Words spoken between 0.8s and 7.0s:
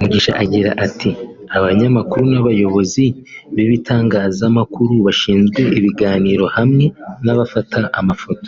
ati “Abanyamakuru n’abayobozi bibitangazamakuru bashinzwe ibiganiro hamwe